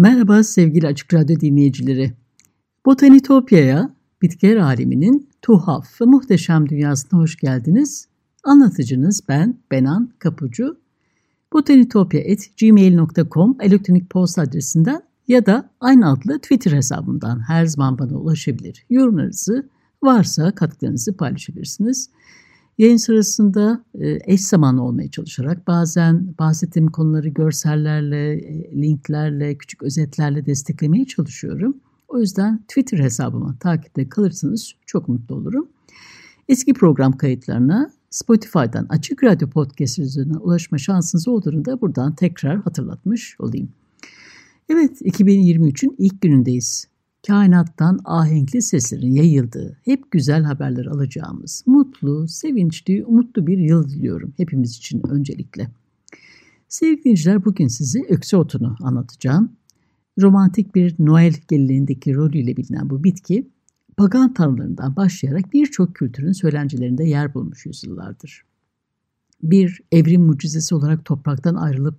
Merhaba 0.00 0.42
sevgili 0.42 0.86
Açık 0.86 1.14
Radyo 1.14 1.40
dinleyicileri. 1.40 2.12
Botanitopya'ya, 2.86 3.94
bitkiler 4.22 4.56
aleminin 4.56 5.28
tuhaf 5.42 6.00
ve 6.00 6.04
muhteşem 6.04 6.68
dünyasına 6.68 7.20
hoş 7.20 7.36
geldiniz. 7.36 8.08
Anlatıcınız 8.44 9.20
ben 9.28 9.58
Benan 9.70 10.12
Kapucu. 10.18 10.80
botanitopya.gmail.com 11.52 13.56
elektronik 13.60 14.10
posta 14.10 14.42
adresinden 14.42 15.02
ya 15.28 15.46
da 15.46 15.70
aynı 15.80 16.12
adlı 16.12 16.38
Twitter 16.38 16.72
hesabımdan 16.72 17.48
her 17.48 17.66
zaman 17.66 17.98
bana 17.98 18.16
ulaşabilir. 18.16 18.84
Yorumlarınızı 18.90 19.68
varsa 20.02 20.54
katkılarınızı 20.54 21.16
paylaşabilirsiniz. 21.16 22.10
Yayın 22.80 22.96
sırasında 22.96 23.84
e, 23.94 24.18
eş 24.24 24.40
zamanlı 24.40 24.82
olmaya 24.82 25.10
çalışarak 25.10 25.66
bazen 25.66 26.34
bahsettiğim 26.38 26.88
konuları 26.88 27.28
görsellerle, 27.28 28.32
e, 28.32 28.82
linklerle, 28.82 29.58
küçük 29.58 29.82
özetlerle 29.82 30.46
desteklemeye 30.46 31.04
çalışıyorum. 31.04 31.76
O 32.08 32.18
yüzden 32.18 32.58
Twitter 32.58 32.98
hesabıma 32.98 33.56
takipte 33.60 34.08
kalırsanız 34.08 34.72
çok 34.86 35.08
mutlu 35.08 35.34
olurum. 35.34 35.68
Eski 36.48 36.74
program 36.74 37.16
kayıtlarına 37.16 37.90
Spotify'dan 38.10 38.86
Açık 38.88 39.24
Radyo 39.24 39.50
Podcast 39.50 39.98
üzerine 39.98 40.36
ulaşma 40.36 40.78
şansınız 40.78 41.28
olduğunu 41.28 41.64
da 41.64 41.80
buradan 41.80 42.14
tekrar 42.14 42.62
hatırlatmış 42.62 43.36
olayım. 43.40 43.68
Evet, 44.68 45.02
2023'ün 45.02 45.94
ilk 45.98 46.20
günündeyiz 46.20 46.86
kainattan 47.26 48.00
ahenkli 48.04 48.62
seslerin 48.62 49.14
yayıldığı, 49.14 49.76
hep 49.84 50.10
güzel 50.10 50.42
haberler 50.42 50.86
alacağımız, 50.86 51.64
mutlu, 51.66 52.28
sevinçli, 52.28 53.04
umutlu 53.04 53.46
bir 53.46 53.58
yıl 53.58 53.88
diliyorum 53.88 54.32
hepimiz 54.36 54.76
için 54.76 55.02
öncelikle. 55.10 55.70
Sevgili 56.68 57.04
dinleyiciler 57.04 57.44
bugün 57.44 57.68
size 57.68 58.00
öksü 58.08 58.36
otunu 58.36 58.76
anlatacağım. 58.80 59.52
Romantik 60.20 60.74
bir 60.74 60.94
Noel 60.98 61.34
geleneğindeki 61.48 62.14
rolüyle 62.14 62.56
bilinen 62.56 62.90
bu 62.90 63.04
bitki, 63.04 63.48
pagan 63.96 64.34
tanrılarından 64.34 64.96
başlayarak 64.96 65.52
birçok 65.52 65.94
kültürün 65.94 66.32
söylencelerinde 66.32 67.04
yer 67.04 67.34
bulmuş 67.34 67.66
yüzyıllardır. 67.66 68.44
Bir 69.42 69.80
evrim 69.92 70.22
mucizesi 70.22 70.74
olarak 70.74 71.04
topraktan 71.04 71.54
ayrılıp 71.54 71.94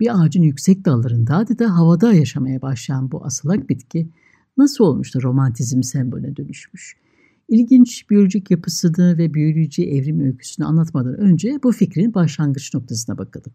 bir 0.00 0.20
ağacın 0.20 0.42
yüksek 0.42 0.84
dallarında 0.84 1.36
adeta 1.36 1.76
havada 1.76 2.12
yaşamaya 2.12 2.62
başlayan 2.62 3.12
bu 3.12 3.24
asılak 3.24 3.68
bitki, 3.68 4.08
nasıl 4.56 4.84
olmuş 4.84 5.14
da 5.14 5.22
romantizm 5.22 5.82
sembolüne 5.82 6.36
dönüşmüş? 6.36 6.96
İlginç 7.48 8.10
biyolojik 8.10 8.50
yapısını 8.50 9.18
ve 9.18 9.34
biyoloji 9.34 9.90
evrim 9.90 10.20
öyküsünü 10.20 10.66
anlatmadan 10.66 11.14
önce 11.14 11.58
bu 11.62 11.72
fikrin 11.72 12.14
başlangıç 12.14 12.74
noktasına 12.74 13.18
bakalım. 13.18 13.52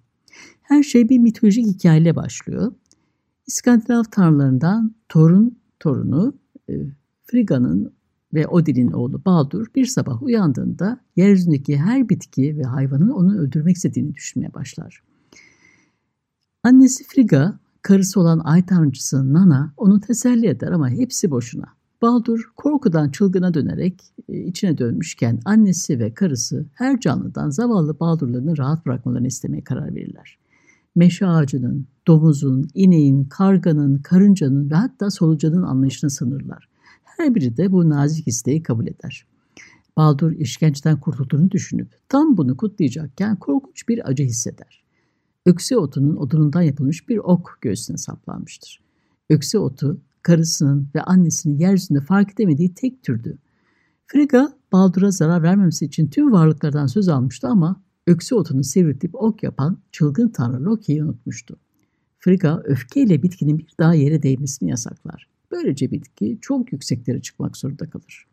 Her 0.62 0.84
şey 0.84 1.10
bir 1.10 1.20
mitolojik 1.20 1.68
hikayeyle 1.68 2.16
başlıyor. 2.16 2.74
İskandinav 3.48 4.04
tanrılarından 4.04 4.96
Thor'un 5.10 5.58
torunu 5.80 6.34
e, 6.70 6.74
Frigga'nın 7.24 7.94
ve 8.34 8.48
Odin'in 8.48 8.92
oğlu 8.92 9.26
Baldur 9.26 9.68
bir 9.76 9.86
sabah 9.86 10.24
uyandığında 10.24 11.00
yeryüzündeki 11.16 11.78
her 11.78 12.10
bitki 12.10 12.58
ve 12.58 12.64
hayvanın 12.64 13.10
onu 13.10 13.38
öldürmek 13.40 13.76
istediğini 13.76 14.14
düşünmeye 14.14 14.54
başlar. 14.54 15.04
Annesi 16.64 17.04
Frigga 17.04 17.60
Karısı 17.82 18.20
olan 18.20 18.42
ay 18.44 18.66
tanrıcısı 18.66 19.34
Nana 19.34 19.74
onu 19.78 20.00
teselli 20.00 20.48
eder 20.48 20.72
ama 20.72 20.90
hepsi 20.90 21.32
boşuna. 21.32 21.66
Baldur 22.02 22.52
korkudan 22.56 23.10
çılgına 23.10 23.54
dönerek 23.54 24.02
e, 24.30 24.38
içine 24.38 24.78
dönmüşken 24.78 25.40
annesi 25.46 26.00
ve 26.00 26.14
karısı 26.14 26.66
her 26.74 27.00
canlıdan 27.00 27.50
zavallı 27.50 28.00
Baldurlarını 28.00 28.58
rahat 28.58 28.86
bırakmalarını 28.86 29.28
istemeye 29.28 29.64
karar 29.64 29.96
verirler. 29.96 30.38
Meşe 30.96 31.28
ağacının, 31.28 31.88
domuzun, 32.08 32.68
ineğin, 32.74 33.24
karganın, 33.24 33.98
karıncanın 33.98 34.72
ve 34.72 34.76
hatta 34.76 35.10
solucanın 35.10 35.64
anlayışını 35.64 36.10
sınırlar. 36.10 36.70
Her 37.04 37.36
biri 37.36 37.58
de 37.58 37.72
bu 37.72 37.90
nazik 37.90 38.28
isteği 38.28 38.64
kabul 38.64 38.88
eder. 38.88 39.26
Baldur 39.98 40.32
işkenceden 40.32 41.00
kurtulduğunu 41.00 41.52
düşünüp 41.52 41.90
tam 42.10 42.38
bunu 42.38 42.58
kutlayacakken 42.58 43.36
korkunç 43.36 43.88
bir 43.90 44.10
acı 44.10 44.24
hisseder. 44.24 44.81
Ökse 45.46 45.78
otunun 45.78 46.16
odunundan 46.16 46.62
yapılmış 46.62 47.10
bir 47.10 47.18
ok 47.18 47.58
göğsüne 47.62 47.98
saplanmıştır. 47.98 48.82
Ökse 49.30 49.60
otu 49.60 50.02
karısının 50.22 50.88
ve 50.96 51.02
annesinin 51.02 51.60
yeryüzünde 51.60 52.00
fark 52.00 52.34
edemediği 52.34 52.74
tek 52.74 53.04
türdü. 53.04 53.38
Frigga 54.08 54.54
Baldur'a 54.72 55.12
zarar 55.12 55.44
vermemesi 55.44 55.86
için 55.86 56.08
tüm 56.08 56.32
varlıklardan 56.32 56.88
söz 56.88 57.10
almıştı 57.10 57.48
ama 57.48 57.82
ökse 58.08 58.36
otunu 58.36 58.64
sivriltip 58.64 59.16
ok 59.16 59.44
yapan 59.44 59.78
çılgın 59.92 60.30
tanrı 60.30 60.66
Loki'yi 60.66 61.04
unutmuştu. 61.04 61.58
Frigga 62.20 62.62
öfkeyle 62.66 63.24
bitkinin 63.24 63.58
bir 63.58 63.68
daha 63.80 63.94
yere 63.94 64.24
değmesini 64.24 64.70
yasaklar. 64.70 65.28
Böylece 65.52 65.92
bitki 65.92 66.38
çok 66.42 66.74
yükseklere 66.74 67.22
çıkmak 67.22 67.58
zorunda 67.58 67.90
kalır. 67.90 68.26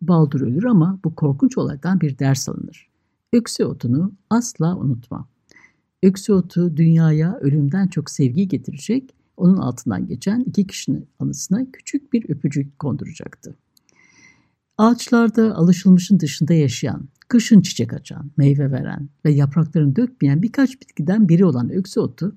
Baldur 0.00 0.40
ölür 0.40 0.64
ama 0.64 1.00
bu 1.04 1.14
korkunç 1.14 1.58
olaydan 1.58 2.00
bir 2.00 2.18
ders 2.18 2.48
alınır. 2.48 2.88
Ökse 3.32 3.64
otunu 3.64 4.12
asla 4.30 4.76
unutma. 4.76 5.28
Öksü 6.02 6.32
otu 6.32 6.76
dünyaya 6.76 7.38
ölümden 7.40 7.88
çok 7.88 8.10
sevgi 8.10 8.48
getirecek, 8.48 9.14
onun 9.36 9.56
altından 9.56 10.06
geçen 10.06 10.40
iki 10.40 10.66
kişinin 10.66 11.08
anısına 11.18 11.70
küçük 11.72 12.12
bir 12.12 12.30
öpücük 12.30 12.78
konduracaktı. 12.78 13.56
Ağaçlarda 14.78 15.54
alışılmışın 15.54 16.20
dışında 16.20 16.54
yaşayan, 16.54 17.08
kışın 17.28 17.60
çiçek 17.60 17.92
açan, 17.92 18.30
meyve 18.36 18.70
veren 18.70 19.08
ve 19.24 19.30
yapraklarını 19.30 19.96
dökmeyen 19.96 20.42
birkaç 20.42 20.80
bitkiden 20.80 21.28
biri 21.28 21.44
olan 21.44 21.70
öksü 21.70 22.00
otu, 22.00 22.36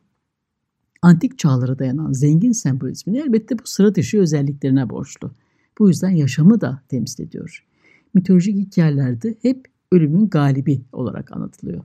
antik 1.01 1.39
çağlara 1.39 1.79
dayanan 1.79 2.11
zengin 2.11 2.51
sembolizmini 2.51 3.19
elbette 3.19 3.59
bu 3.59 3.63
sıra 3.65 3.95
dışı 3.95 4.19
özelliklerine 4.19 4.89
borçlu. 4.89 5.31
Bu 5.79 5.87
yüzden 5.87 6.09
yaşamı 6.09 6.61
da 6.61 6.81
temsil 6.87 7.23
ediyor. 7.23 7.65
Mitolojik 8.13 8.57
hikayelerde 8.57 9.35
hep 9.41 9.65
ölümün 9.91 10.29
galibi 10.29 10.81
olarak 10.91 11.31
anlatılıyor. 11.31 11.83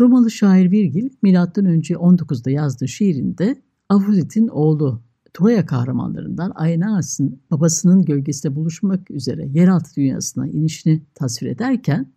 Romalı 0.00 0.30
şair 0.30 0.70
Virgil 0.70 1.08
M.Ö. 1.22 1.32
19'da 1.34 2.50
yazdığı 2.50 2.88
şiirinde 2.88 3.62
Afrodit'in 3.88 4.48
oğlu 4.48 5.02
Troya 5.34 5.66
kahramanlarından 5.66 6.52
Aeneas'ın 6.54 7.40
babasının 7.50 8.04
gölgesinde 8.04 8.56
buluşmak 8.56 9.10
üzere 9.10 9.46
yeraltı 9.46 9.96
dünyasına 9.96 10.48
inişini 10.48 11.02
tasvir 11.14 11.46
ederken 11.46 12.12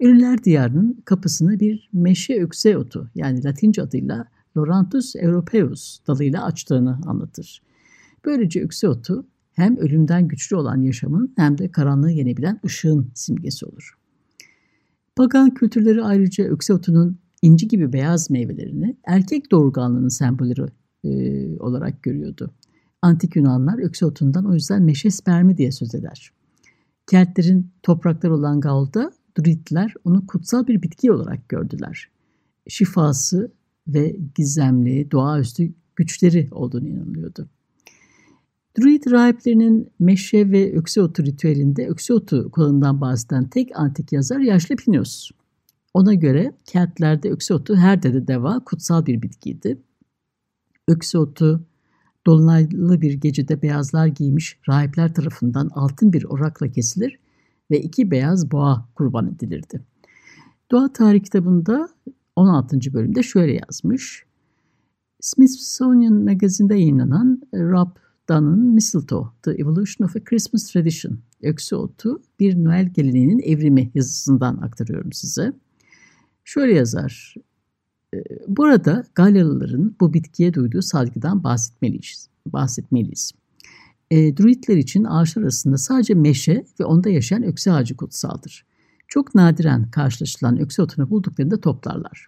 Ölüler 0.00 0.44
Diyarı'nın 0.44 1.02
kapısını 1.04 1.60
bir 1.60 1.88
meşe 1.92 2.42
ökse 2.42 2.78
otu 2.78 3.10
yani 3.14 3.44
Latince 3.44 3.82
adıyla 3.82 4.28
Loranthus 4.56 5.16
europaeus 5.16 5.98
dalıyla 6.06 6.44
açtığını 6.44 7.00
anlatır. 7.06 7.62
Böylece 8.24 8.62
ökse 8.62 8.88
otu 8.88 9.26
hem 9.52 9.76
ölümden 9.76 10.28
güçlü 10.28 10.56
olan 10.56 10.82
yaşamın 10.82 11.32
hem 11.36 11.58
de 11.58 11.70
karanlığı 11.70 12.10
yenebilen 12.10 12.60
ışığın 12.64 13.10
simgesi 13.14 13.66
olur. 13.66 14.01
Pagan 15.16 15.54
kültürleri 15.54 16.02
ayrıca 16.02 16.44
ökse 16.44 16.74
otunun 16.74 17.18
inci 17.42 17.68
gibi 17.68 17.92
beyaz 17.92 18.30
meyvelerini 18.30 18.96
erkek 19.04 19.50
doğurganlığının 19.50 20.08
sembolü 20.08 20.66
e, 21.04 21.10
olarak 21.60 22.02
görüyordu. 22.02 22.50
Antik 23.02 23.36
Yunanlar 23.36 23.78
ökse 23.78 24.06
otundan 24.06 24.46
o 24.50 24.54
yüzden 24.54 24.82
meşe 24.82 25.10
spermi 25.10 25.56
diye 25.56 25.72
söz 25.72 25.94
eder. 25.94 26.32
Keltlerin 27.06 27.70
topraklar 27.82 28.30
olan 28.30 28.60
Gaul'da 28.60 29.12
Druidler 29.38 29.94
onu 30.04 30.26
kutsal 30.26 30.66
bir 30.66 30.82
bitki 30.82 31.12
olarak 31.12 31.48
gördüler. 31.48 32.08
Şifası 32.68 33.52
ve 33.88 34.16
gizemli, 34.34 35.10
doğaüstü 35.10 35.72
güçleri 35.96 36.48
olduğunu 36.50 36.88
inanılıyordu. 36.88 37.48
Druid 38.78 39.10
rahiplerinin 39.10 39.90
meşe 39.98 40.50
ve 40.50 40.74
ökse 40.76 41.02
otu 41.02 41.22
ritüelinde 41.22 41.88
ökse 41.88 42.14
otu 42.14 42.50
kullanımından 42.50 43.00
bahseden 43.00 43.48
tek 43.48 43.78
antik 43.78 44.12
yazar 44.12 44.38
yaşlı 44.38 44.76
Plinius. 44.76 45.30
Ona 45.94 46.14
göre 46.14 46.52
kentlerde 46.66 47.30
ökse 47.30 47.54
otu 47.54 47.76
her 47.76 48.02
dede 48.02 48.26
deva 48.26 48.60
kutsal 48.64 49.06
bir 49.06 49.22
bitkiydi. 49.22 49.78
Ökse 50.88 51.18
otu 51.18 51.66
Dolunaylı 52.26 53.00
bir 53.00 53.12
gecede 53.12 53.62
beyazlar 53.62 54.06
giymiş 54.06 54.58
rahipler 54.68 55.14
tarafından 55.14 55.68
altın 55.74 56.12
bir 56.12 56.24
orakla 56.24 56.68
kesilir 56.68 57.18
ve 57.70 57.80
iki 57.80 58.10
beyaz 58.10 58.50
boğa 58.50 58.88
kurban 58.94 59.28
edilirdi. 59.28 59.80
Doğa 60.70 60.92
Tarih 60.92 61.22
kitabında 61.22 61.88
16. 62.36 62.78
bölümde 62.92 63.22
şöyle 63.22 63.52
yazmış. 63.52 64.24
Smithsonian 65.20 66.14
Magazine'de 66.14 66.74
yayınlanan 66.74 67.42
Rob 67.54 68.01
Dunn'ın 68.28 68.74
Mistletoe, 68.74 69.26
The 69.42 69.50
Evolution 69.50 70.06
of 70.06 70.16
a 70.16 70.24
Christmas 70.24 70.72
Tradition, 70.72 71.18
Öksü 71.42 71.76
Otu, 71.76 72.22
bir 72.40 72.64
Noel 72.64 72.88
geleneğinin 72.88 73.38
evrimi 73.38 73.90
yazısından 73.94 74.56
aktarıyorum 74.56 75.12
size. 75.12 75.52
Şöyle 76.44 76.74
yazar, 76.74 77.34
ee, 78.14 78.18
Burada 78.48 79.04
Galyalıların 79.14 79.96
bu 80.00 80.14
bitkiye 80.14 80.54
duyduğu 80.54 80.82
saygıdan 80.82 81.44
bahsetmeliyiz. 81.44 82.28
bahsetmeliyiz. 82.46 83.32
E, 84.10 84.36
druidler 84.36 84.76
için 84.76 85.04
ağaçlar 85.04 85.42
arasında 85.42 85.78
sadece 85.78 86.14
meşe 86.14 86.64
ve 86.80 86.84
onda 86.84 87.08
yaşayan 87.08 87.42
ökse 87.42 87.72
ağacı 87.72 87.96
kutsaldır. 87.96 88.66
Çok 89.08 89.34
nadiren 89.34 89.90
karşılaşılan 89.90 90.60
ökse 90.60 90.82
otunu 90.82 91.10
bulduklarında 91.10 91.60
toplarlar. 91.60 92.26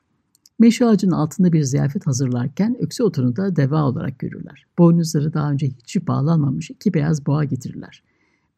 Meşe 0.58 0.86
ağacının 0.86 1.12
altında 1.12 1.52
bir 1.52 1.62
ziyafet 1.62 2.06
hazırlarken 2.06 2.76
ökse 2.80 3.02
otunu 3.02 3.36
da 3.36 3.56
deva 3.56 3.84
olarak 3.84 4.18
görürler. 4.18 4.66
Boynuzları 4.78 5.34
daha 5.34 5.50
önce 5.50 5.66
hiç 5.66 6.06
bağlanmamış 6.06 6.70
iki 6.70 6.94
beyaz 6.94 7.26
boğa 7.26 7.44
getirirler. 7.44 8.02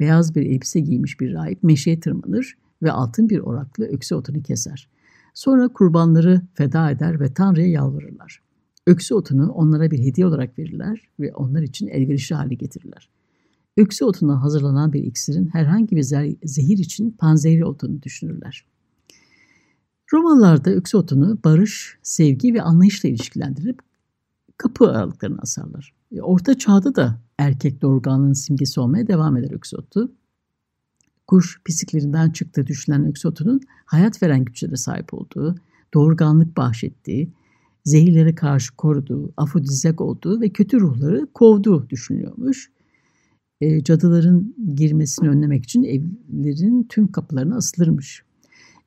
Beyaz 0.01 0.35
bir 0.35 0.43
elbise 0.47 0.81
giymiş 0.81 1.21
bir 1.21 1.35
rahip 1.35 1.63
meşeye 1.63 2.01
tırmanır 2.01 2.57
ve 2.83 2.93
altın 2.93 3.29
bir 3.29 3.39
orakla 3.39 3.85
ökse 3.85 4.15
otunu 4.15 4.43
keser. 4.43 4.89
Sonra 5.35 5.69
kurbanları 5.69 6.43
feda 6.55 6.91
eder 6.91 7.21
ve 7.21 7.35
Tanrı'ya 7.35 7.69
yalvarırlar. 7.69 8.43
Öksü 8.87 9.15
otunu 9.15 9.51
onlara 9.51 9.91
bir 9.91 9.99
hediye 9.99 10.27
olarak 10.27 10.59
verirler 10.59 11.01
ve 11.21 11.35
onlar 11.35 11.63
için 11.63 11.89
elverişli 11.89 12.35
hale 12.35 12.55
getirirler. 12.55 13.09
Öksü 13.77 14.05
otundan 14.05 14.37
hazırlanan 14.37 14.93
bir 14.93 15.05
iksirin 15.05 15.47
herhangi 15.47 15.97
bir 15.97 16.03
zehir 16.45 16.79
için 16.79 17.11
panzehri 17.11 17.65
olduğunu 17.65 18.03
düşünürler. 18.03 18.65
Romalılar 20.13 20.65
da 20.65 20.71
öksü 20.71 20.97
otunu 20.97 21.39
barış, 21.45 21.99
sevgi 22.03 22.55
ve 22.55 22.63
anlayışla 22.63 23.09
ilişkilendirip 23.09 23.81
kapı 24.57 24.91
aralıklarına 24.91 25.39
asarlar. 25.43 25.95
E, 26.13 26.21
Orta 26.21 26.59
çağda 26.59 26.95
da 26.95 27.21
erkek 27.39 27.83
doğurganlığın 27.83 28.33
simgesi 28.33 28.81
olmaya 28.81 29.09
devam 29.09 29.37
eder 29.37 29.51
öksü 29.51 29.77
otu 29.77 30.13
kuş 31.27 31.61
pisiklerinden 31.65 32.31
çıktığı 32.31 32.67
düşünülen 32.67 33.07
öksotunun 33.07 33.61
hayat 33.85 34.23
veren 34.23 34.45
güçlere 34.45 34.77
sahip 34.77 35.15
olduğu, 35.15 35.55
doğurganlık 35.95 36.57
bahşettiği, 36.57 37.33
zehirlere 37.85 38.35
karşı 38.35 38.77
koruduğu, 38.77 39.33
afrodizyak 39.37 40.01
olduğu 40.01 40.41
ve 40.41 40.49
kötü 40.49 40.81
ruhları 40.81 41.27
kovduğu 41.35 41.91
düşünülüyormuş. 41.91 42.71
E, 43.61 43.85
cadıların 43.85 44.55
girmesini 44.75 45.29
önlemek 45.29 45.65
için 45.65 45.85
evlerin 45.85 46.87
tüm 46.89 47.13
kapılarına 47.13 47.57
asılırmış. 47.57 48.23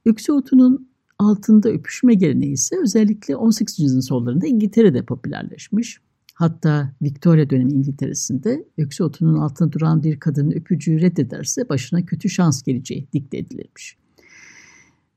Öksü 0.06 0.32
otunun 0.32 0.89
altında 1.20 1.70
öpüşme 1.70 2.14
geleneği 2.14 2.52
ise 2.52 2.76
özellikle 2.82 3.36
18. 3.36 3.80
yüzyılın 3.80 4.02
sollarında 4.02 4.48
İngiltere'de 4.48 5.06
popülerleşmiş. 5.06 5.98
Hatta 6.34 6.94
Victoria 7.02 7.50
dönemi 7.50 7.72
İngiltere'sinde 7.72 8.66
öksü 8.78 9.04
otunun 9.04 9.38
altında 9.38 9.72
duran 9.72 10.04
bir 10.04 10.20
kadının 10.20 10.52
öpücüğü 10.52 11.02
reddederse 11.02 11.70
başına 11.70 12.06
kötü 12.06 12.30
şans 12.30 12.64
geleceği 12.64 13.08
dikte 13.14 13.38
edilirmiş. 13.38 13.98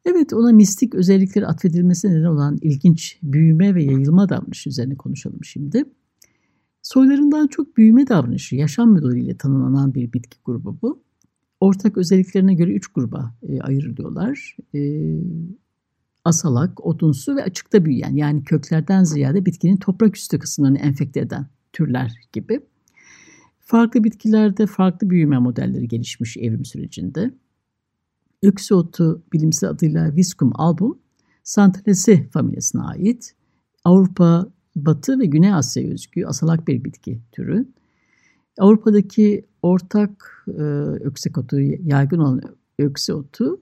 Evet 0.05 0.33
ona 0.33 0.53
mistik 0.53 0.95
özellikleri 0.95 1.47
atfedilmesine 1.47 2.13
neden 2.13 2.25
olan 2.25 2.59
ilginç 2.63 3.19
büyüme 3.23 3.75
ve 3.75 3.83
yayılma 3.83 4.29
davranışı 4.29 4.71
üzerine 4.71 4.95
konuşalım 4.95 5.45
şimdi. 5.45 5.85
Soylarından 6.83 7.47
çok 7.47 7.77
büyüme 7.77 8.09
davranışı, 8.09 8.57
yaşam 8.57 8.91
modeliyle 8.91 9.37
tanımlanan 9.37 9.95
bir 9.95 10.13
bitki 10.13 10.39
grubu 10.45 10.79
bu. 10.83 11.03
Ortak 11.61 11.97
özelliklerine 11.99 12.55
göre 12.55 12.73
üç 12.73 12.87
gruba 12.87 13.35
e, 13.43 13.61
ayrılıyorlar. 13.61 14.57
E, 14.75 14.81
asalak, 16.25 16.87
odunsu 16.87 17.37
ve 17.37 17.45
açıkta 17.45 17.85
büyüyen 17.85 18.17
yani 18.17 18.45
köklerden 18.45 19.05
ziyade 19.05 19.47
bitkinin 19.47 19.77
toprak 19.77 20.17
üstü 20.17 20.39
kısımlarını 20.39 20.79
enfekte 20.79 21.21
eden 21.21 21.47
türler 21.73 22.13
gibi. 22.33 22.61
Farklı 23.61 24.05
bitkilerde 24.05 24.67
farklı 24.67 25.11
büyüme 25.11 25.39
modelleri 25.39 25.89
gelişmiş 25.89 26.37
evrim 26.37 26.65
sürecinde. 26.65 27.31
Öksü 28.43 28.75
otu 28.75 29.23
bilimsel 29.33 29.71
adıyla 29.71 30.17
Viscum 30.17 30.53
album, 30.55 30.99
Santalesi 31.43 32.29
familyasına 32.31 32.89
ait. 32.89 33.35
Avrupa, 33.85 34.47
Batı 34.77 35.19
ve 35.19 35.27
Güney 35.27 35.53
Asya 35.53 35.93
özgü 35.93 36.25
asalak 36.25 36.69
bir 36.69 36.85
bitki 36.85 37.21
türü. 37.33 37.67
Avrupa'daki 38.59 39.45
ortak 39.63 40.45
e, 40.49 40.63
öksek 41.03 41.39
otu, 41.39 41.61
yaygın 41.61 42.19
olan 42.19 42.41
öksü 42.79 43.13
otu 43.13 43.61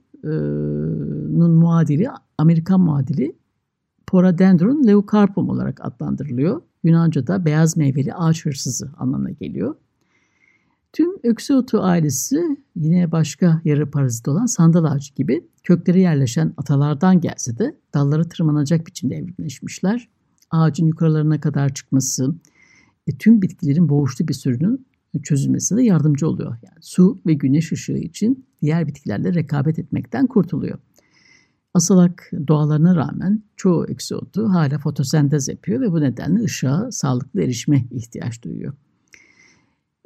nun 1.39 1.51
muadili, 1.51 2.09
Amerikan 2.39 2.81
muadili 2.81 3.41
Poradendron 4.07 4.87
leucarpum 4.87 5.49
olarak 5.49 5.85
adlandırılıyor. 5.85 6.63
Yunanca'da 6.85 7.45
beyaz 7.45 7.77
meyveli 7.77 8.15
ağaç 8.15 8.47
hırsızı 8.47 8.91
anlamına 8.99 9.31
geliyor. 9.31 9.75
Tüm 10.93 11.09
öksü 11.25 11.55
otu 11.55 11.83
ailesi 11.83 12.59
yine 12.77 13.13
başka 13.13 13.61
yarı 13.65 13.91
parazit 13.91 14.29
olan 14.29 14.47
sandal 14.47 14.85
ağacı 14.85 15.15
gibi 15.15 15.49
kökleri 15.65 16.01
yerleşen 16.01 16.55
atalardan 16.57 17.21
gelse 17.21 17.59
de 17.59 17.77
dalları 17.95 18.29
tırmanacak 18.29 18.87
biçimde 18.87 19.17
evrimleşmişler. 19.17 20.09
Ağacın 20.51 20.87
yukarılarına 20.87 21.41
kadar 21.41 21.75
çıkması, 21.75 22.35
e, 23.07 23.19
tüm 23.19 23.43
bitkilerin 23.43 23.89
boğuşlu 23.89 24.29
bir 24.29 24.35
sürünün 24.35 24.87
çözülmesine 25.23 25.85
yardımcı 25.85 26.29
oluyor. 26.29 26.51
Yani 26.51 26.79
su 26.81 27.21
ve 27.27 27.35
güneş 27.35 27.73
ışığı 27.73 27.99
için 27.99 28.47
diğer 28.63 28.87
bitkilerle 28.87 29.35
rekabet 29.35 29.79
etmekten 29.79 30.27
kurtuluyor. 30.27 30.79
Asalak 31.75 32.31
doğalarına 32.49 32.97
rağmen 32.97 33.43
çoğu 33.57 33.87
eksotu 33.87 34.49
hala 34.49 34.79
fotosentez 34.79 35.49
yapıyor 35.49 35.81
ve 35.81 35.93
bu 35.93 36.01
nedenle 36.01 36.45
ışığa 36.45 36.91
sağlıklı 36.93 37.43
erişime 37.43 37.85
ihtiyaç 37.91 38.43
duyuyor. 38.43 38.73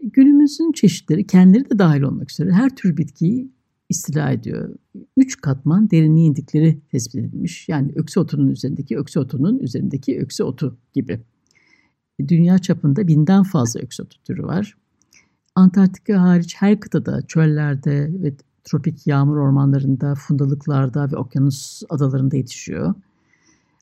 Günümüzün 0.03 0.73
çeşitleri 0.73 1.27
kendileri 1.27 1.71
de 1.71 1.79
dahil 1.79 2.03
olmak 2.03 2.31
üzere 2.31 2.53
her 2.53 2.77
tür 2.77 2.97
bitkiyi 2.97 3.53
istila 3.89 4.31
ediyor. 4.31 4.75
Üç 5.17 5.41
katman 5.41 5.91
derinliğe 5.91 6.27
indikleri 6.27 6.81
tespit 6.81 7.15
edilmiş. 7.15 7.69
Yani 7.69 7.93
öksü 7.95 8.21
otunun 8.21 8.49
üzerindeki 8.49 8.99
öksü 8.99 9.21
otunun 9.21 9.59
üzerindeki 9.59 10.19
öksü 10.19 10.43
otu 10.43 10.79
gibi. 10.93 11.21
Dünya 12.29 12.59
çapında 12.59 13.09
binden 13.09 13.43
fazla 13.43 13.81
öksü 13.81 14.03
otu 14.03 14.23
türü 14.23 14.43
var. 14.43 14.77
Antarktika 15.55 16.23
hariç 16.23 16.55
her 16.59 16.81
kıtada, 16.81 17.23
çöllerde 17.23 18.11
ve 18.23 18.35
tropik 18.65 19.07
yağmur 19.07 19.37
ormanlarında, 19.37 20.15
fundalıklarda 20.15 21.11
ve 21.13 21.17
okyanus 21.17 21.83
adalarında 21.89 22.37
yetişiyor. 22.37 22.95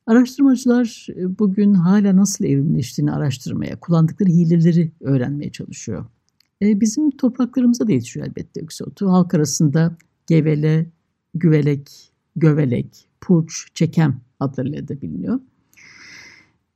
Araştırmacılar 0.07 1.07
e, 1.17 1.39
bugün 1.39 1.75
hala 1.75 2.17
nasıl 2.17 2.45
evrimleştiğini 2.45 3.13
araştırmaya, 3.13 3.81
kullandıkları 3.81 4.31
hileleri 4.31 4.93
öğrenmeye 5.01 5.53
çalışıyor. 5.53 6.05
E, 6.63 6.81
bizim 6.81 7.11
topraklarımıza 7.11 7.89
da 7.89 7.93
yetişiyor 7.93 8.27
elbette 8.27 8.61
öksotu. 8.61 9.11
Halk 9.11 9.35
arasında 9.35 9.97
gevele, 10.27 10.87
güvelek, 11.35 12.13
gövelek, 12.37 13.09
purç, 13.21 13.67
çekem 13.75 14.21
adlarıyla 14.41 14.89
da 14.89 15.03
biliniyor. 15.03 15.41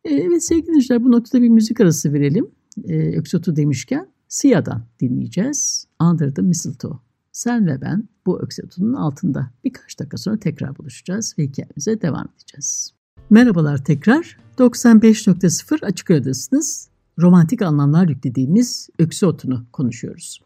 E, 0.04 0.14
evet 0.14 0.44
sevgili 0.44 0.66
dinleyiciler 0.66 1.04
bu 1.04 1.12
noktada 1.12 1.42
bir 1.42 1.48
müzik 1.48 1.80
arası 1.80 2.12
verelim. 2.12 2.46
E, 2.84 3.18
öksotu 3.18 3.56
demişken 3.56 4.08
Sia'dan 4.28 4.84
dinleyeceğiz. 5.00 5.86
Under 6.00 6.34
the 6.34 6.42
Mistletoe. 6.42 7.05
Sen 7.36 7.66
ve 7.66 7.80
ben 7.80 8.08
bu 8.26 8.42
öksetunun 8.42 8.94
altında 8.94 9.50
birkaç 9.64 9.98
dakika 9.98 10.16
sonra 10.16 10.38
tekrar 10.38 10.78
buluşacağız 10.78 11.34
ve 11.38 11.42
hikayemize 11.42 12.02
devam 12.02 12.28
edeceğiz. 12.36 12.92
Merhabalar 13.30 13.84
tekrar. 13.84 14.36
95.0 14.58 15.86
Açık 15.86 16.10
Radyo'dasınız. 16.10 16.88
Romantik 17.18 17.62
anlamlar 17.62 18.08
yüklediğimiz 18.08 18.88
öksü 18.98 19.26
otunu 19.26 19.66
konuşuyoruz. 19.72 20.40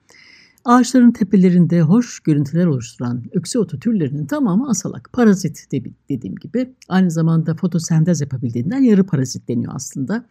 Ağaçların 0.64 1.10
tepelerinde 1.10 1.82
hoş 1.82 2.20
görüntüler 2.20 2.66
oluşturan 2.66 3.24
öksü 3.32 3.58
otu 3.58 3.78
türlerinin 3.78 4.26
tamamı 4.26 4.68
asalak, 4.70 5.10
parazit 5.12 5.72
dediğim 6.08 6.36
gibi. 6.36 6.74
Aynı 6.88 7.10
zamanda 7.10 7.54
fotosentez 7.54 8.20
yapabildiğinden 8.20 8.80
yarı 8.80 9.06
parazit 9.06 9.48
deniyor 9.48 9.72
aslında. 9.74 10.26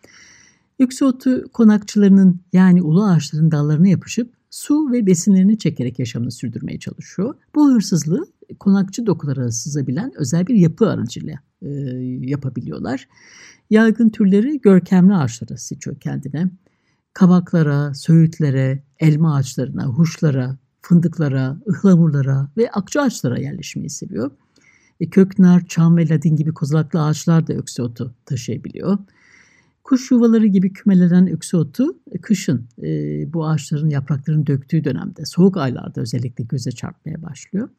Öksü 0.80 1.06
otu 1.06 1.44
konakçılarının 1.54 2.40
yani 2.54 2.82
ulu 2.82 3.06
ağaçların 3.06 3.52
dallarına 3.52 3.88
yapışıp 3.88 4.39
su 4.50 4.92
ve 4.92 5.06
besinlerini 5.06 5.58
çekerek 5.58 6.00
yaşamını 6.00 6.32
sürdürmeye 6.32 6.80
çalışıyor. 6.80 7.36
Bu 7.56 7.74
hırsızlığı 7.74 8.28
konakçı 8.60 9.06
dokulara 9.06 9.52
sızabilen 9.52 10.12
özel 10.16 10.48
bir 10.48 10.56
yapı 10.56 10.90
aracılığıyla 10.90 11.40
e, 11.62 11.70
yapabiliyorlar. 12.30 13.08
Yaygın 13.70 14.10
türleri 14.10 14.62
görkemli 14.62 15.16
ağaçlara 15.16 15.58
seçiyor 15.58 16.00
kendine. 16.00 16.50
Kabaklara, 17.14 17.94
söğütlere, 17.94 18.84
elma 19.00 19.36
ağaçlarına, 19.36 19.86
huşlara, 19.86 20.58
fındıklara, 20.82 21.58
ıhlamurlara 21.70 22.50
ve 22.58 22.72
akça 22.72 23.02
ağaçlara 23.02 23.40
yerleşmeyi 23.40 23.90
seviyor. 23.90 24.32
E, 25.00 25.10
köknar, 25.10 25.66
çam 25.66 25.98
ve 25.98 26.10
ladin 26.10 26.36
gibi 26.36 26.54
kozalaklı 26.54 27.04
ağaçlar 27.04 27.48
da 27.48 27.54
öksü 27.54 27.82
otu 27.82 28.16
taşıyabiliyor. 28.26 28.98
Kuş 29.84 30.12
yuvaları 30.12 30.48
gibi 30.48 30.74
kümelenen 30.74 31.28
öksü 31.28 31.58
otu 31.58 31.98
e, 32.12 32.22
kışın 32.22 32.68
e, 32.84 32.88
bu 33.34 33.48
ağaçların 33.48 33.90
yapraklarını 33.90 34.48
döktüğü 34.48 34.84
dönemde 34.84 35.26
soğuk 35.26 35.58
aylarda 35.58 36.02
özellikle 36.02 36.44
göze 36.44 36.72
çarpmaya 36.72 37.22
başlıyor. 37.24 37.70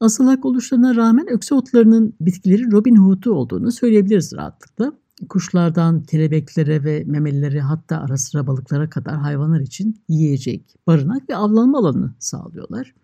Asılak 0.00 0.44
oluşlarına 0.44 0.96
rağmen 0.96 1.26
öksü 1.30 1.54
otlarının 1.54 2.14
bitkileri 2.20 2.72
Robin 2.72 2.96
Hood'u 2.96 3.32
olduğunu 3.32 3.72
söyleyebiliriz 3.72 4.32
rahatlıkla. 4.32 4.92
Kuşlardan 5.28 6.02
kelebeklere 6.02 6.84
ve 6.84 7.04
memelilere 7.06 7.60
hatta 7.60 7.98
ara 7.98 8.16
sıra 8.16 8.46
balıklara 8.46 8.90
kadar 8.90 9.16
hayvanlar 9.16 9.60
için 9.60 10.00
yiyecek, 10.08 10.74
barınak 10.86 11.30
ve 11.30 11.36
avlanma 11.36 11.78
alanı 11.78 12.14
sağlıyorlar. 12.18 12.94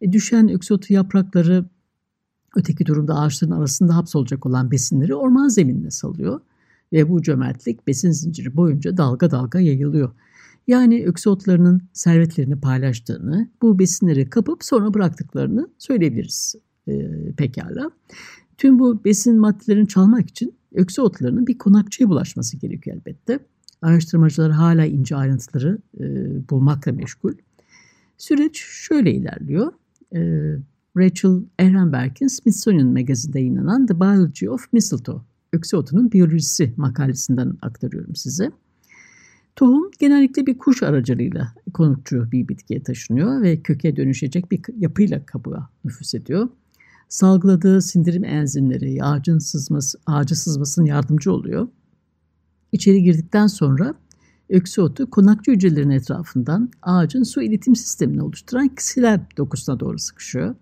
E, 0.00 0.12
düşen 0.12 0.48
öksü 0.48 0.74
otu 0.74 0.92
yaprakları 0.92 1.64
öteki 2.56 2.86
durumda 2.86 3.14
ağaçların 3.14 3.52
arasında 3.52 3.96
hapsolacak 3.96 4.46
olan 4.46 4.70
besinleri 4.70 5.14
orman 5.14 5.48
zeminine 5.48 5.90
salıyor 5.90 6.40
ve 6.92 7.08
bu 7.08 7.22
cömertlik 7.22 7.86
besin 7.86 8.10
zinciri 8.10 8.56
boyunca 8.56 8.96
dalga 8.96 9.30
dalga 9.30 9.60
yayılıyor. 9.60 10.10
Yani 10.66 11.04
öksü 11.06 11.30
otlarının 11.30 11.82
servetlerini 11.92 12.60
paylaştığını, 12.60 13.48
bu 13.62 13.78
besinleri 13.78 14.30
kapıp 14.30 14.64
sonra 14.64 14.94
bıraktıklarını 14.94 15.68
söyleyebiliriz 15.78 16.54
e, 16.88 16.92
pekala. 17.36 17.90
Tüm 18.58 18.78
bu 18.78 19.04
besin 19.04 19.38
maddelerini 19.38 19.88
çalmak 19.88 20.30
için 20.30 20.54
öksü 20.74 21.02
otlarının 21.02 21.46
bir 21.46 21.58
konakçıya 21.58 22.08
bulaşması 22.08 22.56
gerekiyor 22.56 22.96
elbette. 22.96 23.38
Araştırmacılar 23.82 24.52
hala 24.52 24.84
ince 24.84 25.16
ayrıntıları 25.16 25.78
e, 26.00 26.04
bulmakla 26.50 26.92
meşgul. 26.92 27.32
Süreç 28.18 28.56
şöyle 28.56 29.12
ilerliyor. 29.12 29.72
E, 30.14 30.20
Rachel 30.96 31.42
Ehrenberg'in 31.58 32.26
Smithsonian 32.26 32.88
magazinde 32.88 33.38
yayınlanan 33.38 33.86
The 33.86 34.00
Biology 34.00 34.48
of 34.48 34.72
Mistletoe, 34.72 35.22
öksü 35.52 35.76
otunun 35.76 36.12
biyolojisi 36.12 36.74
makalesinden 36.76 37.58
aktarıyorum 37.62 38.16
size. 38.16 38.50
Tohum 39.56 39.90
genellikle 39.98 40.46
bir 40.46 40.58
kuş 40.58 40.82
aracılığıyla 40.82 41.54
konukçu 41.74 42.32
bir 42.32 42.48
bitkiye 42.48 42.82
taşınıyor 42.82 43.42
ve 43.42 43.62
köke 43.62 43.96
dönüşecek 43.96 44.52
bir 44.52 44.60
yapıyla 44.78 45.26
kabuğa 45.26 45.70
nüfus 45.84 46.14
ediyor. 46.14 46.48
Salgıladığı 47.08 47.82
sindirim 47.82 48.24
enzimleri 48.24 49.04
ağacın 49.04 49.38
sızması, 49.38 49.98
ağacı 50.06 50.36
sızmasının 50.36 50.86
yardımcı 50.86 51.32
oluyor. 51.32 51.68
İçeri 52.72 53.02
girdikten 53.02 53.46
sonra 53.46 53.94
öksü 54.48 54.82
otu 54.82 55.10
konakçı 55.10 55.50
hücrelerin 55.50 55.90
etrafından 55.90 56.70
ağacın 56.82 57.22
su 57.22 57.42
iletim 57.42 57.76
sistemini 57.76 58.22
oluşturan 58.22 58.74
ksilel 58.74 59.20
dokusuna 59.36 59.80
doğru 59.80 59.98
sıkışıyor. 59.98 60.54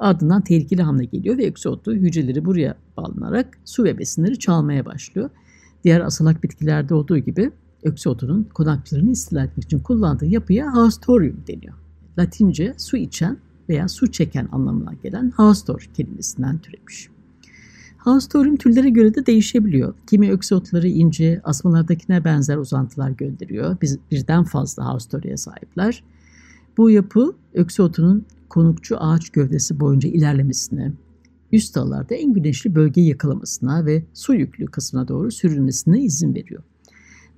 Ardından 0.00 0.42
tehlikeli 0.42 0.82
hamle 0.82 1.04
geliyor 1.04 1.38
ve 1.38 1.52
otu 1.68 1.92
hücreleri 1.92 2.44
buraya 2.44 2.76
bağlanarak 2.96 3.58
su 3.64 3.84
ve 3.84 3.98
besinleri 3.98 4.38
çalmaya 4.38 4.84
başlıyor. 4.86 5.30
Diğer 5.84 6.00
asılak 6.00 6.42
bitkilerde 6.42 6.94
olduğu 6.94 7.18
gibi 7.18 7.50
öksü 7.82 8.08
otunun 8.08 8.48
konakçılarını 8.54 9.10
istila 9.10 9.44
etmek 9.44 9.64
için 9.64 9.78
kullandığı 9.78 10.26
yapıya 10.26 10.74
haustorium 10.74 11.36
deniyor. 11.48 11.74
Latince 12.18 12.74
su 12.78 12.96
içen 12.96 13.38
veya 13.68 13.88
su 13.88 14.12
çeken 14.12 14.48
anlamına 14.52 14.92
gelen 15.02 15.30
haustor 15.30 15.90
kelimesinden 15.94 16.58
türemiş. 16.58 17.08
Haustorium 17.96 18.56
türlere 18.56 18.90
göre 18.90 19.14
de 19.14 19.26
değişebiliyor. 19.26 19.94
Kimi 20.06 20.32
öksü 20.32 20.54
otları 20.54 20.88
ince, 20.88 21.40
asmalardakine 21.44 22.24
benzer 22.24 22.56
uzantılar 22.56 23.10
gönderiyor. 23.10 23.76
Biz 23.82 23.98
birden 24.10 24.44
fazla 24.44 24.84
haustoriye 24.84 25.36
sahipler. 25.36 26.02
Bu 26.76 26.90
yapı 26.90 27.32
öksü 27.54 27.82
otunun 27.82 28.26
konukçu 28.50 28.96
ağaç 28.98 29.30
gövdesi 29.30 29.80
boyunca 29.80 30.08
ilerlemesine, 30.08 30.92
üst 31.52 31.74
dallarda 31.74 32.14
en 32.14 32.32
güneşli 32.32 32.74
bölgeyi 32.74 33.08
yakalamasına 33.08 33.86
ve 33.86 34.04
su 34.14 34.34
yüklü 34.34 34.66
kısmına 34.66 35.08
doğru 35.08 35.30
sürülmesine 35.30 36.02
izin 36.02 36.34
veriyor. 36.34 36.62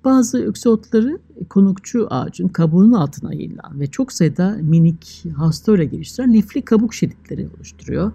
Bazı 0.05 0.45
öksü 0.45 0.69
otları 0.69 1.19
konukçu 1.49 2.07
ağacın 2.11 2.49
kabuğunun 2.49 2.93
altına 2.93 3.35
yayılan 3.35 3.81
ve 3.81 3.87
çok 3.87 4.13
sayıda 4.13 4.59
minik 4.63 5.25
hastore 5.37 5.85
geliştiren 5.85 6.35
lifli 6.35 6.63
kabuk 6.63 6.95
şeritleri 6.95 7.49
oluşturuyor. 7.57 8.13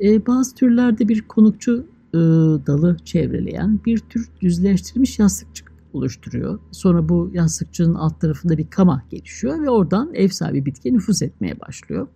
Ee, 0.00 0.26
bazı 0.26 0.54
türlerde 0.54 1.08
bir 1.08 1.22
konukçu 1.22 1.86
e, 2.14 2.18
dalı 2.66 2.96
çevreleyen 3.04 3.80
bir 3.86 3.98
tür 3.98 4.28
düzleştirilmiş 4.40 5.18
yastıkçık 5.18 5.73
oluşturuyor. 5.94 6.58
Sonra 6.72 7.08
bu 7.08 7.30
yastıkçının 7.32 7.94
alt 7.94 8.20
tarafında 8.20 8.58
bir 8.58 8.70
kama 8.70 9.02
gelişiyor 9.10 9.62
ve 9.62 9.70
oradan 9.70 10.14
ev 10.14 10.28
sahibi 10.28 10.66
bitkiye 10.66 10.94
nüfuz 10.94 11.22
etmeye 11.22 11.60
başlıyor. 11.60 12.08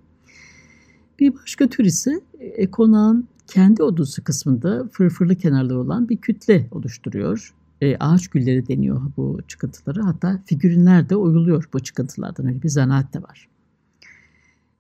Bir 1.18 1.34
başka 1.34 1.68
tür 1.68 1.84
ise 1.84 2.20
e, 2.40 2.70
konağın 2.70 3.28
kendi 3.46 3.82
odusu 3.82 4.24
kısmında 4.24 4.88
fırfırlı 4.92 5.36
kenarları 5.36 5.80
olan 5.80 6.08
bir 6.08 6.16
kütle 6.16 6.68
oluşturuyor. 6.70 7.54
E, 7.80 7.96
ağaç 7.96 8.28
gülleri 8.28 8.68
deniyor 8.68 9.02
bu 9.16 9.38
çıkıntıları. 9.48 10.02
Hatta 10.02 10.42
figürinler 10.46 11.08
de 11.08 11.16
oyuluyor 11.16 11.68
bu 11.72 11.80
çıkıntılardan. 11.80 12.46
Öyle 12.46 12.62
bir 12.62 12.68
zanaat 12.68 13.14
da 13.14 13.22
var. 13.22 13.48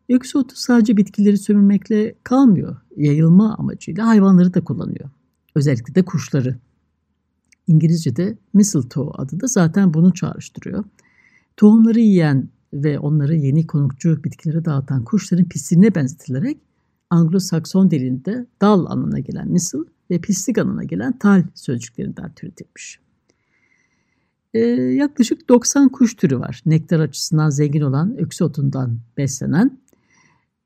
Öksü 0.08 0.38
otu 0.38 0.56
sadece 0.56 0.96
bitkileri 0.96 1.38
sömürmekle 1.38 2.14
kalmıyor. 2.24 2.76
Yayılma 2.96 3.54
amacıyla 3.54 4.06
hayvanları 4.06 4.54
da 4.54 4.64
kullanıyor. 4.64 5.10
Özellikle 5.54 5.94
de 5.94 6.04
kuşları. 6.04 6.56
İngilizce'de 7.68 8.38
mistletoe 8.54 9.10
adı 9.14 9.40
da 9.40 9.46
zaten 9.46 9.94
bunu 9.94 10.14
çağrıştırıyor. 10.14 10.84
Tohumları 11.56 12.00
yiyen 12.00 12.48
ve 12.72 12.98
onları 12.98 13.36
yeni 13.36 13.66
konukçu 13.66 14.24
bitkilere 14.24 14.64
dağıtan 14.64 15.04
kuşların 15.04 15.48
pisliğine 15.48 15.94
benzetilerek 15.94 16.58
Anglo-Sakson 17.10 17.90
dilinde 17.90 18.46
dal 18.60 18.86
anlamına 18.86 19.18
gelen 19.18 19.48
misl 19.48 19.78
ve 20.10 20.20
pislik 20.20 20.58
anlamına 20.58 20.84
gelen 20.84 21.18
tal 21.18 21.42
sözcüklerinden 21.54 22.32
türetilmiş. 22.34 23.00
Ee, 24.54 24.58
yaklaşık 24.60 25.48
90 25.48 25.88
kuş 25.88 26.14
türü 26.16 26.38
var. 26.38 26.62
Nektar 26.66 27.00
açısından 27.00 27.50
zengin 27.50 27.80
olan 27.80 28.16
öksü 28.18 28.44
otundan 28.44 28.98
beslenen 29.16 29.78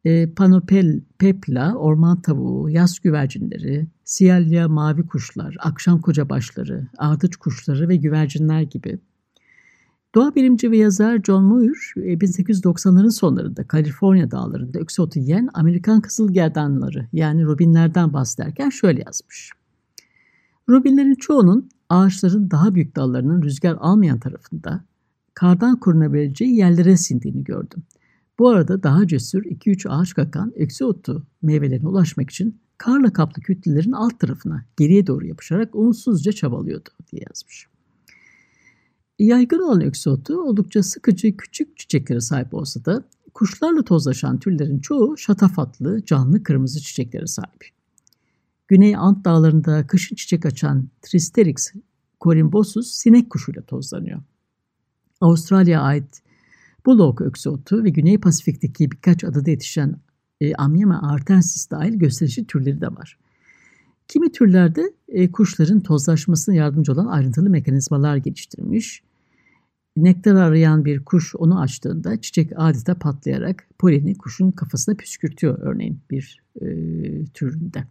e, 0.04 0.30
panopel, 0.34 1.00
pepla, 1.18 1.74
orman 1.74 2.22
tavuğu, 2.22 2.70
yaz 2.70 3.00
güvercinleri, 3.00 3.86
siyalya 4.04 4.68
mavi 4.68 5.06
kuşlar, 5.06 5.56
akşam 5.60 6.00
kocabaşları, 6.00 6.88
ardıç 6.98 7.36
kuşları 7.36 7.88
ve 7.88 7.96
güvercinler 7.96 8.62
gibi. 8.62 8.98
Doğa 10.14 10.34
bilimci 10.34 10.70
ve 10.70 10.76
yazar 10.76 11.22
John 11.26 11.44
Muir 11.44 11.92
1890'ların 11.96 13.10
sonlarında 13.10 13.66
Kaliforniya 13.66 14.30
dağlarında 14.30 14.78
öksü 14.78 15.02
otu 15.02 15.18
yiyen 15.18 15.48
Amerikan 15.54 16.00
kızılgerdanları 16.00 17.08
yani 17.12 17.44
robinlerden 17.44 18.12
bahsederken 18.12 18.70
şöyle 18.70 19.02
yazmış. 19.06 19.50
Robinlerin 20.68 21.14
çoğunun 21.14 21.68
ağaçların 21.88 22.50
daha 22.50 22.74
büyük 22.74 22.96
dallarının 22.96 23.42
rüzgar 23.42 23.76
almayan 23.80 24.18
tarafında 24.18 24.84
kardan 25.34 25.80
korunabileceği 25.80 26.56
yerlere 26.56 26.96
sindiğini 26.96 27.44
gördüm. 27.44 27.82
Bu 28.42 28.48
arada 28.48 28.82
daha 28.82 29.06
cesur 29.06 29.42
2-3 29.42 29.88
ağaç 29.88 30.14
kakan 30.14 30.52
eksi 30.56 30.84
otu 30.84 31.26
meyvelerine 31.42 31.88
ulaşmak 31.88 32.30
için 32.30 32.60
karla 32.78 33.12
kaplı 33.12 33.42
kütlelerin 33.42 33.92
alt 33.92 34.20
tarafına 34.20 34.64
geriye 34.76 35.06
doğru 35.06 35.26
yapışarak 35.26 35.74
umutsuzca 35.74 36.32
çabalıyordu 36.32 36.88
diye 37.12 37.22
yazmış. 37.28 37.66
Yaygın 39.18 39.58
olan 39.58 39.80
eksi 39.80 40.10
otu 40.10 40.42
oldukça 40.42 40.82
sıkıcı 40.82 41.36
küçük 41.36 41.76
çiçeklere 41.76 42.20
sahip 42.20 42.54
olsa 42.54 42.84
da 42.84 43.04
kuşlarla 43.34 43.82
tozlaşan 43.82 44.38
türlerin 44.38 44.78
çoğu 44.78 45.16
şatafatlı, 45.16 46.04
canlı 46.04 46.42
kırmızı 46.42 46.80
çiçeklere 46.80 47.26
sahip. 47.26 47.68
Güney 48.68 48.96
Ant 48.96 49.24
dağlarında 49.24 49.86
kışın 49.86 50.16
çiçek 50.16 50.46
açan 50.46 50.88
Tristerix 51.02 51.72
corimbosus 52.20 52.90
sinek 52.90 53.30
kuşuyla 53.30 53.62
tozlanıyor. 53.62 54.20
Avustralya'ya 55.20 55.82
ait 55.82 56.22
Bullock 56.86 57.20
öksü 57.20 57.50
ve 57.72 57.90
Güney 57.90 58.18
Pasifik'teki 58.18 58.90
birkaç 58.90 59.24
adada 59.24 59.50
yetişen 59.50 59.96
e, 60.40 60.54
Amyama 60.54 61.12
artensis 61.12 61.70
dahil 61.70 61.94
gösterişli 61.94 62.46
türleri 62.46 62.80
de 62.80 62.86
var. 62.86 63.18
Kimi 64.08 64.32
türlerde 64.32 64.92
e, 65.08 65.32
kuşların 65.32 65.80
tozlaşmasına 65.80 66.54
yardımcı 66.54 66.92
olan 66.92 67.06
ayrıntılı 67.06 67.50
mekanizmalar 67.50 68.16
geliştirmiş. 68.16 69.02
Nektar 69.96 70.34
arayan 70.34 70.84
bir 70.84 71.04
kuş 71.04 71.34
onu 71.34 71.60
açtığında 71.60 72.20
çiçek 72.20 72.52
adeta 72.56 72.94
patlayarak 72.94 73.66
poleni 73.78 74.18
kuşun 74.18 74.50
kafasına 74.50 74.94
püskürtüyor 74.94 75.58
örneğin 75.62 76.00
bir 76.10 76.42
e, 76.60 76.66
türünde. 77.34 77.84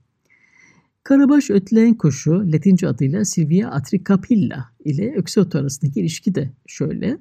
Karabaş 1.03 1.49
ötleyen 1.49 1.93
kuşu 1.93 2.51
Latince 2.51 2.87
adıyla 2.87 3.25
Silvia 3.25 3.71
atricapilla 3.71 4.69
ile 4.85 5.15
öksot 5.15 5.55
arasındaki 5.55 5.99
ilişki 5.99 6.35
de 6.35 6.49
şöyle. 6.67 7.17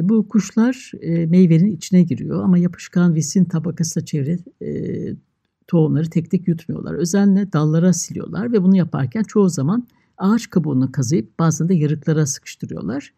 E, 0.00 0.08
bu 0.08 0.28
kuşlar 0.28 0.92
e, 1.00 1.26
meyvenin 1.26 1.76
içine 1.76 2.02
giriyor 2.02 2.44
ama 2.44 2.58
yapışkan 2.58 3.14
visin 3.14 3.44
tabakasıyla 3.44 4.06
çevre 4.06 4.38
e, 4.62 4.70
tohumları 5.66 6.10
tek 6.10 6.30
tek 6.30 6.48
yutmuyorlar. 6.48 6.94
Özenle 6.94 7.52
dallara 7.52 7.92
siliyorlar 7.92 8.52
ve 8.52 8.62
bunu 8.62 8.76
yaparken 8.76 9.22
çoğu 9.22 9.48
zaman 9.48 9.86
ağaç 10.18 10.50
kabuğunu 10.50 10.92
kazıyıp 10.92 11.38
bazen 11.38 11.68
de 11.68 11.74
yarıklara 11.74 12.26
sıkıştırıyorlar. 12.26 13.12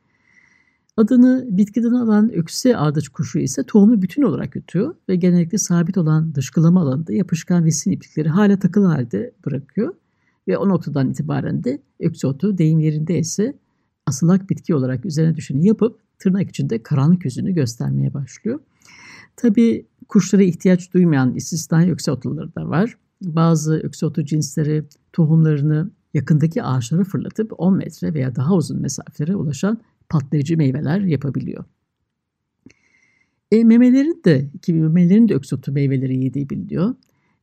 Adını 0.97 1.47
bitkiden 1.51 1.93
alan 1.93 2.33
ökse 2.35 2.77
ardıç 2.77 3.09
kuşu 3.09 3.39
ise 3.39 3.63
tohumu 3.63 4.03
bütün 4.03 4.23
olarak 4.23 4.57
yutuyor 4.57 4.95
ve 5.09 5.17
genellikle 5.17 5.59
sabit 5.59 5.99
olan 5.99 6.35
dışkılama 6.35 6.81
alanında 6.81 7.13
yapışkan 7.13 7.65
visin 7.65 7.91
iplikleri 7.91 8.29
hala 8.29 8.59
takılı 8.59 8.87
halde 8.87 9.33
bırakıyor 9.47 9.95
Ve 10.49 10.59
o 10.59 10.69
noktadan 10.69 11.11
itibaren 11.11 11.65
de 11.65 11.83
öksü 12.01 12.59
deyim 12.59 12.81
yerinde 12.81 13.19
ise 13.19 13.55
asılak 14.07 14.51
bitki 14.51 14.75
olarak 14.75 15.07
üzerine 15.07 15.37
düşeni 15.37 15.67
yapıp 15.67 16.01
tırnak 16.23 16.49
içinde 16.49 16.83
karanlık 16.83 17.25
yüzünü 17.25 17.55
göstermeye 17.55 18.15
başlıyor. 18.15 18.61
Tabii 19.37 19.87
kuşlara 20.09 20.43
ihtiyaç 20.43 20.95
duymayan 20.95 21.35
istisnai 21.35 21.93
öksü 21.93 22.11
da 22.57 22.69
var. 22.69 22.97
Bazı 23.23 23.75
öksü 23.75 24.25
cinsleri 24.25 24.85
tohumlarını 25.13 25.91
yakındaki 26.15 26.63
ağaçlara 26.63 27.05
fırlatıp 27.05 27.53
10 27.59 27.77
metre 27.77 28.15
veya 28.15 28.37
daha 28.37 28.55
uzun 28.55 28.81
mesafelere 28.81 29.37
ulaşan 29.37 29.81
patlayıcı 30.09 30.57
meyveler 30.57 31.01
yapabiliyor. 31.01 31.65
E, 33.53 33.65
memelerin 33.65 34.23
de, 34.25 34.51
ki 34.63 34.73
memelerin 34.73 35.29
de 35.29 35.35
öksü 35.35 35.73
meyveleri 35.73 36.25
yediği 36.25 36.51
biliniyor. 36.51 36.95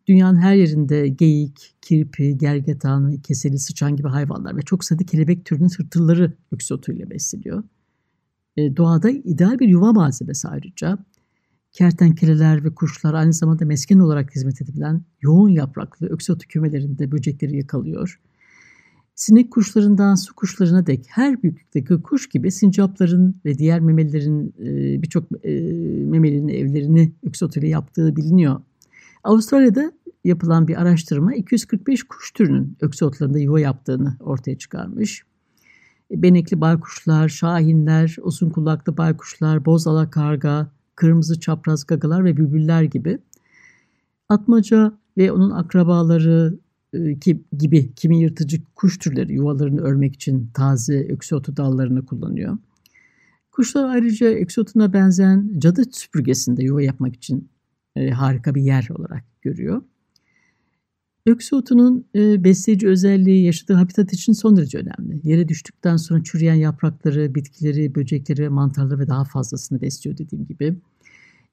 Dünyanın 0.08 0.38
her 0.38 0.56
yerinde 0.56 1.08
geyik, 1.08 1.76
kirpi, 1.82 2.38
gergetan, 2.38 3.18
keseli, 3.18 3.60
sıçan 3.60 3.96
gibi 3.96 4.08
hayvanlar 4.08 4.58
ve 4.58 4.62
çok 4.62 4.86
sayıda 4.86 5.04
kelebek 5.04 5.46
türünün 5.46 5.68
tırtılları 5.68 6.34
ile 6.94 7.10
besleniyor. 7.10 7.64
E, 8.60 8.78
doğada 8.78 9.10
ideal 9.10 9.60
bir 9.60 9.68
yuva 9.68 9.94
malzemesi 9.94 10.48
ayrıca. 10.48 10.98
Kertenkeleler 11.72 12.64
ve 12.64 12.76
kuşlar 12.76 13.14
aynı 13.14 13.34
zamanda 13.34 13.66
mesken 13.66 14.00
olarak 14.00 14.36
hizmet 14.36 14.62
edilen 14.62 15.02
yoğun 15.22 15.50
yapraklı 15.50 16.08
öksü 16.08 16.38
kümelerinde 16.38 17.12
böcekleri 17.12 17.58
yakalıyor. 17.58 18.20
Sinek 19.16 19.52
kuşlarından 19.52 20.16
su 20.16 20.36
kuşlarına 20.36 20.86
dek 20.86 21.06
her 21.10 21.44
büyüklükteki 21.44 22.02
kuş 22.02 22.30
gibi 22.30 22.52
sincapların 22.52 23.42
ve 23.46 23.58
diğer 23.58 23.80
memelilerin 23.80 24.54
e, 24.60 25.02
birçok 25.02 25.46
e, 25.46 25.52
memelinin 26.06 26.48
evlerini 26.48 27.14
ile 27.56 27.68
yaptığı 27.68 28.16
biliniyor. 28.16 28.62
Avustralya'da 29.24 29.92
yapılan 30.24 30.68
bir 30.68 30.82
araştırma 30.82 31.36
245 31.36 32.04
kuş 32.04 32.32
türünün 32.32 32.78
öksü 32.82 33.06
otlarında 33.06 33.40
yuva 33.40 33.60
yaptığını 33.60 34.18
ortaya 34.20 34.58
çıkarmış. 34.58 35.24
Benekli 36.12 36.62
baykuşlar, 36.62 37.30
şahinler, 37.30 38.16
uzun 38.22 38.50
kulaklı 38.50 38.98
baykuşlar, 38.98 39.66
boz 39.66 39.88
alakarga, 39.88 40.72
kırmızı 40.96 41.40
çapraz 41.40 41.86
gagalar 41.86 42.26
ve 42.26 42.38
bülbüller 42.38 42.84
gibi. 42.84 43.20
Atmaca 44.30 44.94
ve 45.18 45.32
onun 45.32 45.52
akrabaları 45.52 46.60
e, 46.94 47.12
gibi 47.58 47.94
kimi 47.96 48.20
yırtıcı 48.20 48.62
kuş 48.76 48.98
türleri 48.98 49.34
yuvalarını 49.34 49.82
örmek 49.82 50.16
için 50.16 50.50
taze 50.54 51.08
öksü 51.10 51.36
otu 51.36 51.58
dallarını 51.58 52.06
kullanıyor. 52.06 52.58
Kuşlar 53.52 53.90
ayrıca 53.90 54.28
öksü 54.28 54.62
otuna 54.62 54.94
benzeyen 54.94 55.60
cadı 55.60 55.84
süpürgesinde 55.92 56.64
yuva 56.64 56.82
yapmak 56.82 57.16
için 57.16 57.50
e, 57.96 58.10
harika 58.10 58.56
bir 58.56 58.62
yer 58.62 58.88
olarak 58.90 59.24
görüyor. 59.42 59.82
Öksü 61.26 61.56
otunun 61.56 62.06
e, 62.16 62.44
besleyici 62.44 62.88
özelliği 62.88 63.46
yaşadığı 63.46 63.74
habitat 63.74 64.14
için 64.14 64.34
son 64.34 64.58
derece 64.58 64.78
önemli. 64.78 65.22
Yere 65.24 65.48
düştükten 65.48 65.98
sonra 65.98 66.24
çürüyen 66.24 66.56
yaprakları, 66.56 67.36
bitkileri, 67.36 67.96
böcekleri, 67.96 68.50
mantarları 68.50 69.00
ve 69.00 69.08
daha 69.08 69.24
fazlasını 69.24 69.82
besliyor 69.82 70.18
dediğim 70.18 70.46
gibi. 70.46 70.76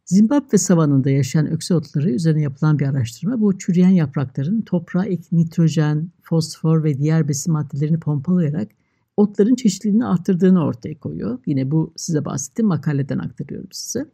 Zimbabwe 0.04 0.58
savanında 0.58 1.10
yaşayan 1.10 1.50
öksü 1.50 1.74
otları 1.74 2.10
üzerine 2.10 2.42
yapılan 2.42 2.78
bir 2.78 2.86
araştırma 2.86 3.40
bu 3.40 3.58
çürüyen 3.58 3.90
yaprakların 3.90 4.60
toprağa 4.62 5.04
ek 5.04 5.22
nitrojen, 5.32 6.10
fosfor 6.22 6.84
ve 6.84 6.98
diğer 6.98 7.28
besin 7.28 7.52
maddelerini 7.52 8.00
pompalayarak 8.00 8.68
otların 9.16 9.54
çeşitliliğini 9.54 10.06
arttırdığını 10.06 10.64
ortaya 10.64 10.98
koyuyor. 10.98 11.38
Yine 11.46 11.70
bu 11.70 11.92
size 11.96 12.24
bahsettiğim 12.24 12.68
makaleden 12.68 13.18
aktarıyorum 13.18 13.68
size. 13.72 14.06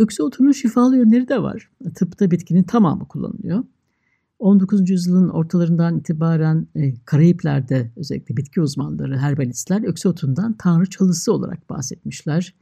Öksü 0.00 0.22
otunun 0.22 0.52
şifalı 0.52 0.96
yönleri 0.96 1.28
de 1.28 1.42
var. 1.42 1.70
Tıpta 1.94 2.30
bitkinin 2.30 2.62
tamamı 2.62 3.08
kullanılıyor. 3.08 3.64
19. 4.38 4.90
yüzyılın 4.90 5.28
ortalarından 5.28 5.98
itibaren 5.98 6.66
e, 6.74 6.94
Karayipler'de 7.04 7.90
özellikle 7.96 8.36
bitki 8.36 8.60
uzmanları, 8.60 9.18
herbalistler 9.18 9.88
öksü 9.88 10.08
otundan 10.08 10.52
tanrı 10.52 10.90
çalısı 10.90 11.32
olarak 11.32 11.70
bahsetmişler. 11.70 12.54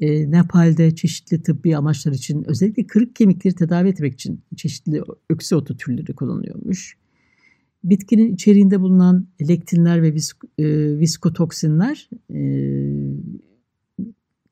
E, 0.00 0.30
Nepal'de 0.30 0.94
çeşitli 0.94 1.42
tıbbi 1.42 1.76
amaçlar 1.76 2.12
için 2.12 2.44
özellikle 2.48 2.86
kırık 2.86 3.16
kemikleri 3.16 3.54
tedavi 3.54 3.88
etmek 3.88 4.14
için 4.14 4.40
çeşitli 4.56 5.02
öksü 5.30 5.56
otu 5.56 5.76
türleri 5.76 6.14
kullanılıyormuş. 6.14 6.96
Bitkinin 7.84 8.34
içeriğinde 8.34 8.80
bulunan 8.80 9.26
lektinler 9.48 10.02
ve 10.02 10.14
visk, 10.14 10.44
e, 10.58 10.98
viskotoksinler 10.98 12.08
e, 12.30 12.38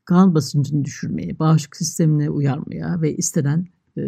kan 0.07 0.35
basıncını 0.35 0.85
düşürmeye, 0.85 1.39
bağışıklık 1.39 1.77
sistemine 1.77 2.31
uyarmaya 2.31 3.03
ve 3.03 3.17
istenen 3.17 3.67
e, 3.97 4.03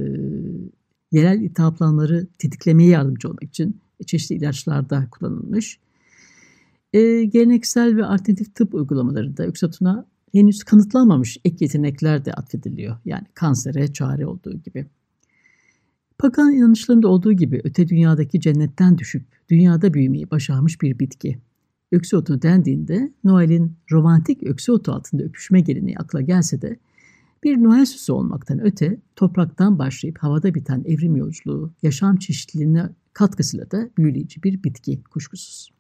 yerel 1.13 1.41
iltihaplanmaları 1.41 2.27
tetiklemeye 2.39 2.89
yardımcı 2.89 3.29
olmak 3.29 3.43
için 3.43 3.81
çeşitli 4.07 4.35
ilaçlarda 4.35 5.09
kullanılmış. 5.11 5.79
E, 6.93 7.25
geleneksel 7.25 7.97
ve 7.97 8.05
alternatif 8.05 8.55
tıp 8.55 8.75
uygulamalarında 8.75 9.47
öksatuna 9.47 10.07
henüz 10.33 10.65
kanıtlanmamış 10.65 11.39
ek 11.45 11.57
yetenekler 11.61 12.25
de 12.25 12.33
atfediliyor. 12.33 12.97
Yani 13.05 13.27
kansere 13.35 13.93
çare 13.93 14.27
olduğu 14.27 14.53
gibi. 14.53 14.87
Pagan 16.19 16.53
inanışlarında 16.53 17.09
olduğu 17.09 17.33
gibi 17.33 17.61
öte 17.65 17.89
dünyadaki 17.89 18.41
cennetten 18.41 18.99
düşüp 18.99 19.23
dünyada 19.51 19.95
büyümeyi 19.95 20.31
başarmış 20.31 20.83
bir 20.83 20.99
bitki. 20.99 21.39
Öksü 21.93 22.17
otu 22.17 22.43
dendiğinde 22.43 23.13
Noel'in 23.25 23.77
romantik 23.93 24.43
öksü 24.43 24.73
otu 24.73 24.93
altında 24.93 25.23
öpüşme 25.23 25.61
geleneği 25.61 25.99
akla 25.99 26.21
gelse 26.21 26.63
de 26.63 26.77
bir 27.45 27.63
Noel 27.63 27.87
süsü 27.87 28.13
olmaktan 28.13 28.61
öte 28.61 29.01
topraktan 29.17 29.79
başlayıp 29.79 30.19
havada 30.19 30.55
biten 30.55 30.85
evrim 30.87 31.17
yolculuğu, 31.17 31.73
yaşam 31.83 32.17
çeşitliliğine 32.17 32.89
katkısıyla 33.13 33.71
da 33.71 33.91
büyüleyici 33.99 34.43
bir 34.43 34.63
bitki 34.63 35.03
kuşkusuz. 35.03 35.71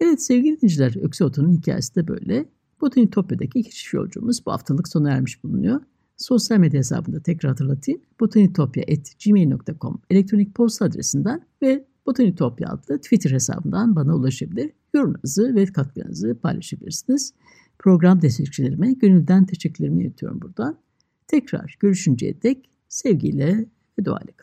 Evet 0.00 0.22
sevgili 0.22 0.56
dinleyiciler 0.56 1.04
Öksü 1.04 1.24
Otu'nun 1.24 1.52
hikayesi 1.52 1.94
de 1.94 2.08
böyle. 2.08 2.44
Botanitopya'daki 2.80 3.62
keşif 3.62 3.94
yolculuğumuz 3.94 4.46
bu 4.46 4.52
haftalık 4.52 4.88
sona 4.88 5.10
ermiş 5.10 5.44
bulunuyor. 5.44 5.80
Sosyal 6.16 6.58
medya 6.58 6.78
hesabında 6.78 7.20
tekrar 7.20 7.48
hatırlatayım. 7.48 8.00
botanitopya.gmail.com 8.20 10.00
elektronik 10.10 10.54
posta 10.54 10.84
adresinden 10.84 11.46
ve 11.62 11.84
Botanitopya 12.06 12.68
adlı 12.68 12.98
Twitter 12.98 13.30
hesabından 13.30 13.96
bana 13.96 14.16
ulaşabilir. 14.16 14.70
Yorumlarınızı 14.94 15.54
ve 15.54 15.66
katkılarınızı 15.66 16.38
paylaşabilirsiniz. 16.42 17.34
Program 17.78 18.22
destekçilerime 18.22 18.92
gönülden 18.92 19.46
teşekkürlerimi 19.46 20.02
iletiyorum 20.02 20.42
buradan. 20.42 20.78
Tekrar 21.26 21.76
görüşünceye 21.80 22.42
dek 22.42 22.68
sevgiyle 22.88 23.66
ve 23.98 24.04
duayla 24.04 24.32
kalın. 24.36 24.40